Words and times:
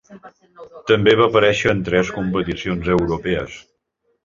També 0.91 1.13
va 1.19 1.27
aparèixer 1.31 1.69
en 1.75 1.85
tres 1.91 2.11
competicions 2.17 2.91
europees. 2.97 3.63